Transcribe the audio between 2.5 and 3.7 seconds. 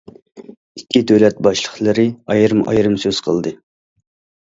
ئايرىم سۆز قىلدى.